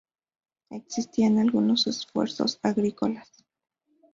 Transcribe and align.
Existían 0.71 1.37
algunos 1.37 1.85
esfuerzos 1.85 2.57
agrícolas. 2.63 3.31